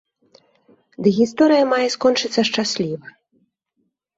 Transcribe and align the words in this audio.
Ды 1.01 1.09
гісторыя 1.17 1.63
мае 1.73 1.87
скончыцца 1.97 2.41
шчасліва. 2.51 3.07